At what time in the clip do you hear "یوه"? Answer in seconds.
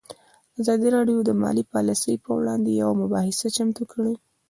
2.81-2.93